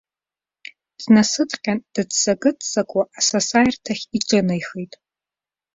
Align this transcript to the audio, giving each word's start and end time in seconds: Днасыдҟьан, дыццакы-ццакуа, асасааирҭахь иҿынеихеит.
Днасыдҟьан, 1.01 1.79
дыццакы-ццакуа, 1.93 3.03
асасааирҭахь 3.19 4.03
иҿынеихеит. 4.17 4.93